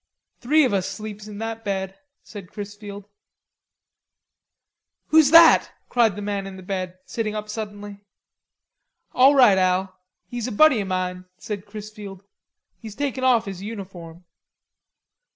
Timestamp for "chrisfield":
2.49-3.07, 11.67-12.23